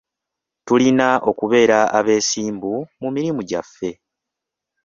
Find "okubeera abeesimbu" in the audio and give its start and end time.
1.29-2.73